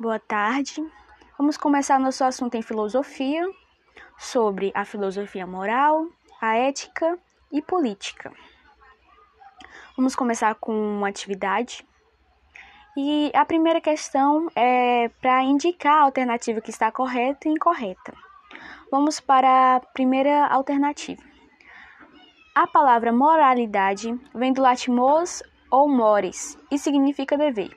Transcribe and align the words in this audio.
Boa 0.00 0.18
tarde. 0.18 0.82
Vamos 1.36 1.58
começar 1.58 2.00
nosso 2.00 2.24
assunto 2.24 2.54
em 2.54 2.62
filosofia, 2.62 3.46
sobre 4.16 4.72
a 4.74 4.82
filosofia 4.82 5.46
moral, 5.46 6.06
a 6.40 6.56
ética 6.56 7.18
e 7.52 7.60
política. 7.60 8.32
Vamos 9.94 10.16
começar 10.16 10.54
com 10.54 10.72
uma 10.72 11.10
atividade. 11.10 11.86
E 12.96 13.30
a 13.34 13.44
primeira 13.44 13.78
questão 13.78 14.48
é 14.56 15.10
para 15.20 15.42
indicar 15.42 15.98
a 15.98 16.04
alternativa 16.04 16.62
que 16.62 16.70
está 16.70 16.90
correta 16.90 17.46
e 17.46 17.52
incorreta. 17.52 18.14
Vamos 18.90 19.20
para 19.20 19.76
a 19.76 19.80
primeira 19.80 20.46
alternativa. 20.46 21.22
A 22.54 22.66
palavra 22.66 23.12
moralidade 23.12 24.18
vem 24.34 24.54
do 24.54 24.62
latim 24.62 24.92
mos 24.92 25.42
ou 25.70 25.86
mores 25.86 26.56
e 26.70 26.78
significa 26.78 27.36
dever. 27.36 27.76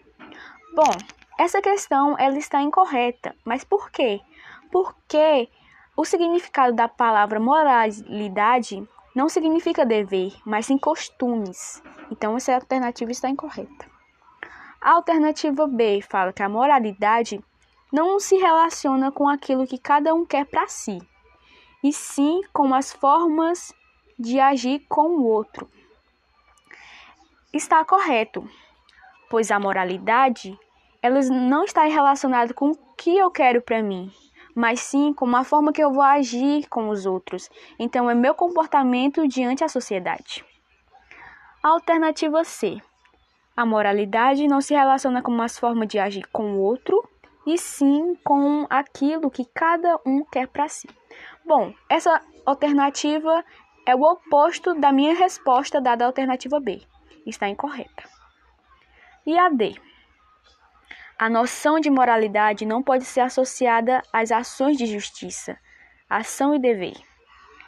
Bom, 0.74 1.23
essa 1.38 1.62
questão 1.62 2.16
ela 2.18 2.38
está 2.38 2.62
incorreta, 2.62 3.36
mas 3.44 3.64
por 3.64 3.90
quê? 3.90 4.22
Porque 4.72 5.50
o 5.96 6.06
significado 6.06 6.74
da 6.74 6.88
palavra 6.88 7.40
moralidade 7.40 8.88
não 9.16 9.30
significa 9.30 9.86
dever, 9.86 10.34
mas 10.46 10.66
sim 10.66 10.78
costumes. 10.78 11.82
Então 12.12 12.36
essa 12.36 12.54
alternativa 12.54 13.12
está 13.12 13.30
incorreta. 13.30 13.92
A 14.82 14.92
alternativa 14.92 15.68
B 15.68 16.02
fala 16.02 16.34
que 16.34 16.44
a 16.44 16.50
moralidade 16.50 17.44
não 17.92 18.20
se 18.20 18.36
relaciona 18.38 19.12
com 19.12 19.30
aquilo 19.30 19.68
que 19.68 19.78
cada 19.78 20.14
um 20.14 20.26
quer 20.26 20.46
para 20.46 20.68
si, 20.68 21.00
e 21.84 21.94
sim 21.94 22.42
com 22.52 22.74
as 22.74 22.92
formas 22.92 23.74
de 24.18 24.40
agir 24.40 24.86
com 24.90 25.10
o 25.10 25.26
outro. 25.26 25.70
Está 27.52 27.86
correto, 27.86 28.50
pois 29.30 29.52
a 29.52 29.60
moralidade 29.60 30.58
ela 31.04 31.20
não 31.20 31.66
está 31.66 31.84
relacionada 31.84 32.54
com 32.54 32.72
o 32.72 32.78
que 32.98 33.18
eu 33.18 33.30
quero 33.30 33.62
para 33.62 33.84
mim, 33.84 34.10
mas 34.56 34.80
sim 34.80 35.14
com 35.14 35.36
a 35.36 35.44
forma 35.44 35.74
que 35.74 35.84
eu 35.84 35.92
vou 35.92 36.02
agir 36.02 36.66
com 36.70 36.88
os 36.88 37.06
outros. 37.06 37.50
Então 37.78 38.10
é 38.10 38.16
meu 38.16 38.34
comportamento 38.34 39.28
diante 39.28 39.60
da 39.60 39.68
sociedade. 39.68 40.46
Alternativa 41.62 42.46
C. 42.46 42.82
A 43.56 43.66
moralidade 43.66 44.48
não 44.48 44.62
se 44.62 44.74
relaciona 44.74 45.22
com 45.22 45.42
as 45.42 45.60
formas 45.60 45.90
de 45.90 46.00
agir 46.00 46.26
com 46.32 46.54
o 46.54 46.60
outro, 46.60 47.04
e 47.46 47.58
sim 47.58 48.16
com 48.24 48.66
aquilo 48.70 49.30
que 49.30 49.44
cada 49.44 50.00
um 50.06 50.24
quer 50.24 50.48
para 50.48 50.70
si. 50.70 50.88
Bom, 51.46 51.74
essa 51.90 52.22
alternativa 52.46 53.44
é 53.86 53.94
o 53.94 54.02
oposto 54.02 54.74
da 54.74 54.94
minha 54.94 55.14
resposta 55.14 55.82
dada 55.82 56.06
à 56.06 56.08
alternativa 56.08 56.62
B. 56.62 56.82
Está 57.26 57.50
incorreta. 57.50 58.04
E 59.26 59.38
a 59.38 59.50
D? 59.50 59.76
A 61.24 61.30
noção 61.30 61.80
de 61.80 61.90
moralidade 61.90 62.66
não 62.66 62.84
pode 62.84 63.06
ser 63.06 63.22
associada 63.22 64.02
às 64.12 64.30
ações 64.30 64.76
de 64.76 64.86
justiça, 64.86 65.58
ação 66.10 66.54
e 66.54 66.60
dever. 66.60 66.98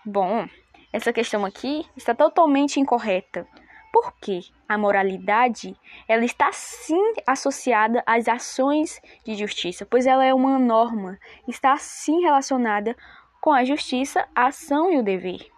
Bom, 0.06 0.45
essa 0.92 1.14
questão 1.14 1.45
aqui 1.45 1.86
está 1.95 2.14
totalmente 2.14 2.81
incorreta. 2.81 3.48
Porque 3.94 4.42
a 4.67 4.78
moralidade 4.78 5.73
ela 6.06 6.26
está 6.26 6.52
sim 6.52 7.14
associada 7.26 8.03
às 8.06 8.28
ações 8.28 9.00
de 9.23 9.36
justiça, 9.36 9.86
pois 9.86 10.06
ela 10.06 10.26
é 10.26 10.33
uma 10.33 10.59
norma, 10.59 11.17
está 11.48 11.78
sim 11.78 12.20
relacionada 12.20 12.94
com 13.39 13.53
a 13.53 13.64
justiça, 13.64 14.28
a 14.36 14.48
ação 14.48 14.92
e 14.92 14.98
o 14.98 15.02
dever. 15.02 15.50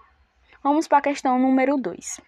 Vamos 0.62 0.88
para 0.88 1.00
a 1.00 1.02
questão 1.02 1.40
número 1.40 1.76
2. 1.78 2.22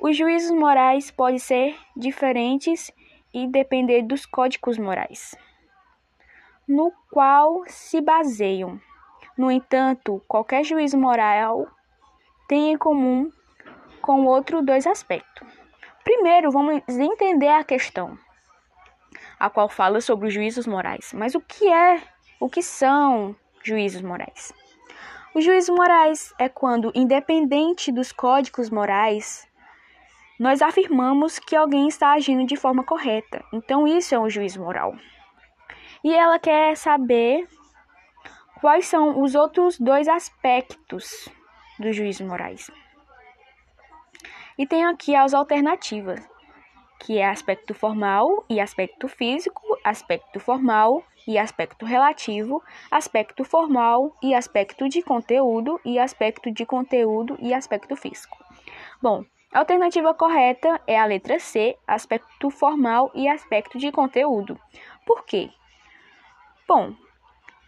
Os 0.00 0.16
juízos 0.16 0.56
morais 0.56 1.10
podem 1.10 1.40
ser 1.40 1.76
diferentes 1.96 2.92
e 3.32 3.46
depender 3.46 4.02
dos 4.02 4.26
códigos 4.26 4.78
morais, 4.78 5.36
no 6.66 6.92
qual 7.10 7.62
se 7.66 8.00
baseiam. 8.00 8.80
No 9.36 9.50
entanto, 9.50 10.22
qualquer 10.28 10.64
juízo 10.64 10.98
moral 10.98 11.66
tem 12.48 12.72
em 12.72 12.76
comum 12.76 13.30
com 14.02 14.26
outros 14.26 14.64
dois 14.64 14.86
aspectos. 14.86 15.48
Primeiro, 16.02 16.50
vamos 16.50 16.82
entender 16.88 17.48
a 17.48 17.62
questão, 17.64 18.18
a 19.38 19.48
qual 19.48 19.68
fala 19.68 20.00
sobre 20.00 20.28
os 20.28 20.34
juízos 20.34 20.66
morais. 20.66 21.12
Mas 21.14 21.34
o 21.34 21.40
que 21.40 21.68
é, 21.68 22.02
o 22.40 22.48
que 22.48 22.62
são 22.62 23.36
juízos 23.62 24.02
morais? 24.02 24.52
Os 25.34 25.44
juízos 25.44 25.74
morais 25.74 26.34
é 26.38 26.48
quando, 26.48 26.90
independente 26.94 27.92
dos 27.92 28.10
códigos 28.10 28.68
morais, 28.68 29.46
nós 30.40 30.62
afirmamos 30.62 31.38
que 31.38 31.54
alguém 31.54 31.86
está 31.86 32.12
agindo 32.12 32.46
de 32.46 32.56
forma 32.56 32.82
correta. 32.82 33.44
Então, 33.52 33.86
isso 33.86 34.14
é 34.14 34.18
um 34.18 34.30
juízo 34.30 34.58
moral. 34.58 34.96
E 36.02 36.14
ela 36.14 36.38
quer 36.38 36.74
saber 36.78 37.46
quais 38.58 38.86
são 38.86 39.20
os 39.20 39.34
outros 39.34 39.78
dois 39.78 40.08
aspectos 40.08 41.28
dos 41.78 41.94
juízos 41.94 42.26
morais. 42.26 42.70
E 44.56 44.66
tem 44.66 44.86
aqui 44.86 45.14
as 45.14 45.34
alternativas, 45.34 46.26
que 47.00 47.18
é 47.18 47.28
aspecto 47.28 47.74
formal 47.74 48.42
e 48.48 48.60
aspecto 48.60 49.08
físico, 49.08 49.60
aspecto 49.84 50.40
formal 50.40 51.04
e 51.28 51.36
aspecto 51.36 51.84
relativo, 51.84 52.62
aspecto 52.90 53.44
formal 53.44 54.16
e 54.22 54.34
aspecto 54.34 54.88
de 54.88 55.02
conteúdo 55.02 55.78
e 55.84 55.98
aspecto 55.98 56.50
de 56.50 56.64
conteúdo 56.64 57.36
e 57.40 57.52
aspecto 57.52 57.94
físico. 57.94 58.38
Bom, 59.02 59.22
a 59.52 59.58
alternativa 59.58 60.14
correta 60.14 60.80
é 60.86 60.98
a 60.98 61.04
letra 61.04 61.38
C, 61.40 61.76
aspecto 61.86 62.50
formal 62.50 63.10
e 63.14 63.28
aspecto 63.28 63.78
de 63.78 63.90
conteúdo. 63.90 64.58
Por 65.04 65.24
quê? 65.24 65.50
Bom, 66.68 66.94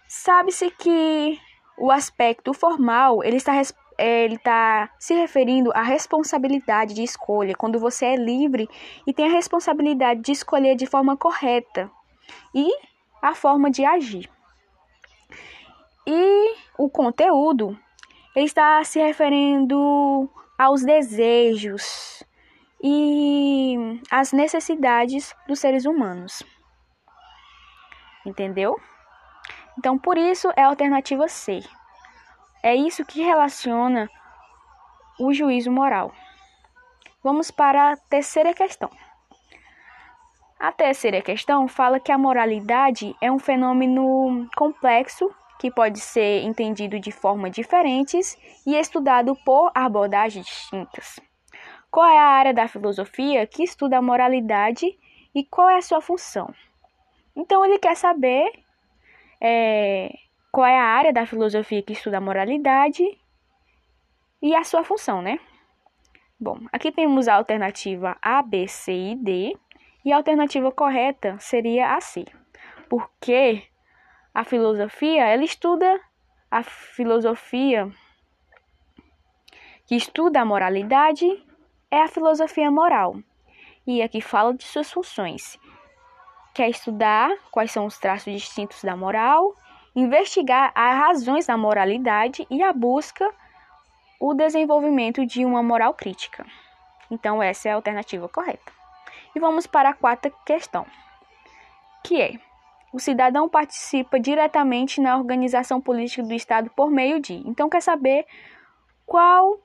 sabe-se 0.06 0.70
que 0.70 1.41
o 1.76 1.91
aspecto 1.91 2.54
formal 2.54 3.25
ele 3.25 3.37
está, 3.37 3.60
ele 3.98 4.37
está 4.37 4.91
se 4.97 5.12
referindo 5.15 5.72
à 5.75 5.82
responsabilidade 5.82 6.94
de 6.94 7.03
escolha, 7.03 7.56
quando 7.56 7.81
você 7.81 8.06
é 8.06 8.16
livre 8.16 8.69
e 9.04 9.12
tem 9.12 9.26
a 9.26 9.32
responsabilidade 9.32 10.20
de 10.20 10.31
escolher 10.31 10.76
de 10.76 10.87
forma 10.87 11.16
correta 11.16 11.91
e 12.54 12.69
a 13.20 13.34
forma 13.34 13.69
de 13.69 13.84
agir. 13.84 14.31
E 16.06 16.54
o 16.78 16.88
conteúdo 16.88 17.76
ele 18.37 18.47
está 18.47 18.82
se 18.84 19.00
referindo 19.00 20.31
aos 20.62 20.84
desejos 20.84 22.23
e 22.81 24.00
às 24.09 24.33
necessidades 24.33 25.34
dos 25.49 25.59
seres 25.59 25.87
humanos. 25.87 26.45
Entendeu? 28.25 28.81
Então, 29.77 29.99
por 29.99 30.17
isso 30.17 30.53
é 30.55 30.62
a 30.62 30.69
alternativa 30.69 31.27
C. 31.27 31.62
É 32.62 32.77
isso 32.77 33.05
que 33.05 33.23
relaciona 33.23 34.09
o 35.19 35.33
juízo 35.33 35.73
moral. 35.73 36.12
Vamos 37.25 37.50
para 37.50 37.91
a 37.91 37.97
terceira 37.97 38.55
questão. 38.55 38.89
A 40.61 40.71
terceira 40.71 41.21
questão 41.21 41.67
fala 41.67 41.99
que 41.99 42.12
a 42.12 42.19
moralidade 42.19 43.17
é 43.21 43.33
um 43.33 43.39
fenômeno 43.41 44.49
complexo 44.55 45.29
que 45.62 45.71
pode 45.71 46.00
ser 46.00 46.43
entendido 46.43 46.99
de 46.99 47.12
formas 47.12 47.53
diferentes 47.53 48.37
e 48.67 48.75
estudado 48.75 49.37
por 49.45 49.71
abordagens 49.73 50.45
distintas. 50.45 51.21
Qual 51.89 52.05
é 52.05 52.19
a 52.19 52.27
área 52.27 52.53
da 52.53 52.67
filosofia 52.67 53.47
que 53.47 53.62
estuda 53.62 53.99
a 53.99 54.03
moralidade 54.03 54.99
e 55.33 55.45
qual 55.45 55.71
é 55.71 55.77
a 55.77 55.81
sua 55.81 56.00
função? 56.00 56.53
Então, 57.37 57.65
ele 57.65 57.78
quer 57.78 57.95
saber 57.95 58.50
é, 59.41 60.12
qual 60.50 60.67
é 60.67 60.77
a 60.77 60.83
área 60.83 61.12
da 61.12 61.27
filosofia 61.27 61.81
que 61.81 61.93
estuda 61.93 62.19
a 62.19 62.21
moralidade 62.21 63.05
e 64.43 64.56
a 64.56 64.65
sua 64.65 64.83
função, 64.83 65.23
né? 65.23 65.39
Bom, 66.41 66.59
aqui 66.73 66.91
temos 66.91 67.29
a 67.29 67.37
alternativa 67.37 68.17
A, 68.21 68.43
B, 68.43 68.67
C 68.67 68.93
e 68.93 69.15
D, 69.15 69.56
e 70.05 70.12
a 70.12 70.17
alternativa 70.17 70.73
correta 70.73 71.39
seria 71.39 71.94
a 71.94 72.00
C. 72.00 72.25
Porque 72.88 73.62
a 74.34 74.44
filosofia, 74.44 75.26
ela 75.26 75.44
estuda 75.44 76.00
a 76.50 76.62
filosofia 76.62 77.90
que 79.87 79.96
estuda 79.96 80.40
a 80.40 80.44
moralidade 80.44 81.26
é 81.90 82.02
a 82.02 82.08
filosofia 82.08 82.70
moral. 82.70 83.17
E 83.87 84.00
aqui 84.00 84.20
fala 84.20 84.55
de 84.55 84.64
suas 84.64 84.90
funções. 84.90 85.58
Quer 86.55 86.70
estudar 86.70 87.31
quais 87.50 87.73
são 87.73 87.87
os 87.87 87.99
traços 87.99 88.32
distintos 88.32 88.82
da 88.82 88.96
moral, 88.96 89.55
investigar 89.94 90.73
as 90.75 90.96
razões 90.96 91.46
da 91.46 91.56
moralidade 91.56 92.46
e 92.50 92.62
a 92.62 92.73
busca 92.73 93.31
o 94.20 94.35
desenvolvimento 94.35 95.26
de 95.26 95.44
uma 95.44 95.62
moral 95.62 95.94
crítica. 95.94 96.46
Então 97.11 97.43
essa 97.43 97.69
é 97.69 97.73
a 97.73 97.75
alternativa 97.75 98.28
correta. 98.28 98.73
E 99.35 99.40
vamos 99.40 99.67
para 99.67 99.90
a 99.90 99.94
quarta 99.94 100.31
questão, 100.46 100.87
que 102.05 102.20
é 102.20 102.38
o 102.93 102.99
cidadão 102.99 103.49
participa 103.49 104.21
diretamente 104.21 105.00
na 105.00 105.17
organização 105.17 105.81
política 105.81 106.23
do 106.23 106.35
Estado 106.35 106.71
por 106.71 106.91
meio 106.91 107.21
de. 107.21 107.35
Então, 107.49 107.69
quer 107.69 107.81
saber 107.81 108.27
qual, 109.06 109.59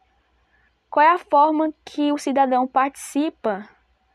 qual 0.89 1.05
é 1.05 1.11
a 1.11 1.17
forma 1.17 1.73
que 1.83 2.11
o 2.11 2.17
cidadão 2.17 2.65
participa 2.65 3.67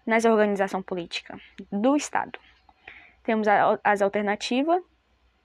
nessa 0.07 0.31
organização 0.31 0.83
política 0.83 1.39
do 1.71 1.95
Estado. 1.97 2.39
temos 3.23 3.47
as 3.85 4.03
alternativas, 4.03 4.83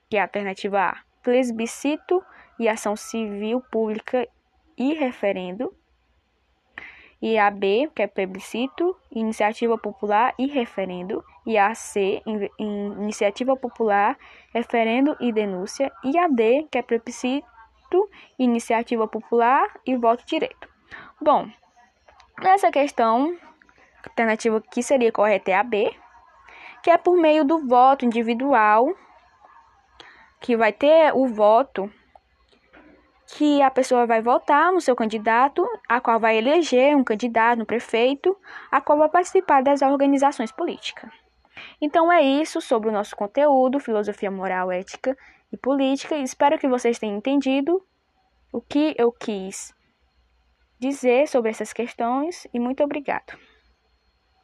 que 0.09 0.17
é 0.17 0.21
a 0.21 0.23
alternativa 0.23 0.81
A, 0.81 0.97
plebiscito 1.21 2.23
e 2.57 2.67
ação 2.67 2.95
civil 2.95 3.61
pública 3.61 4.27
e 4.77 4.93
referendo. 4.93 5.73
E 7.21 7.37
a 7.37 7.49
B, 7.49 7.89
que 7.95 8.01
é 8.01 8.07
plebiscito, 8.07 8.95
iniciativa 9.11 9.77
popular 9.77 10.33
e 10.37 10.47
referendo. 10.47 11.23
E 11.47 11.57
a 11.57 11.73
C, 11.73 12.21
iniciativa 12.59 13.55
popular, 13.55 14.17
referendo 14.53 15.15
e 15.17 15.31
denúncia. 15.31 15.89
E 16.03 16.17
a 16.19 16.27
D, 16.27 16.67
que 16.69 16.77
é 16.77 16.81
plebiscito, 16.81 17.47
iniciativa 18.37 19.07
popular 19.07 19.65
e 19.85 19.95
voto 19.95 20.25
direto. 20.25 20.67
Bom, 21.21 21.49
nessa 22.41 22.69
questão, 22.69 23.33
a 24.03 24.09
alternativa 24.09 24.59
que 24.59 24.83
seria 24.83 25.09
correta 25.09 25.51
é 25.51 25.53
a 25.53 25.63
B, 25.63 25.95
que 26.83 26.91
é 26.91 26.97
por 26.97 27.15
meio 27.15 27.45
do 27.45 27.65
voto 27.65 28.03
individual, 28.03 28.93
que 30.41 30.57
vai 30.57 30.73
ter 30.73 31.13
o 31.15 31.27
voto 31.27 31.89
que 33.27 33.61
a 33.61 33.71
pessoa 33.71 34.05
vai 34.05 34.21
votar 34.21 34.73
no 34.73 34.81
seu 34.81 34.97
candidato, 34.97 35.65
a 35.87 36.01
qual 36.01 36.19
vai 36.19 36.37
eleger 36.37 36.93
um 36.93 37.05
candidato, 37.05 37.61
um 37.61 37.65
prefeito, 37.65 38.37
a 38.69 38.81
qual 38.81 38.97
vai 38.97 39.07
participar 39.07 39.63
das 39.63 39.81
organizações 39.81 40.51
políticas. 40.51 41.26
Então 41.81 42.11
é 42.11 42.21
isso 42.21 42.59
sobre 42.59 42.89
o 42.89 42.91
nosso 42.91 43.15
conteúdo, 43.15 43.79
filosofia 43.79 44.31
moral, 44.31 44.71
ética 44.71 45.15
e 45.51 45.57
política. 45.57 46.17
Espero 46.17 46.57
que 46.57 46.67
vocês 46.67 46.97
tenham 46.97 47.17
entendido 47.17 47.83
o 48.51 48.61
que 48.61 48.95
eu 48.97 49.11
quis 49.11 49.73
dizer 50.79 51.27
sobre 51.27 51.51
essas 51.51 51.73
questões 51.73 52.47
e 52.53 52.59
muito 52.59 52.83
obrigado. 52.83 53.37